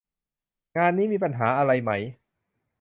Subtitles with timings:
[0.77, 1.91] งานนี้มีปัญหาอะไรไหม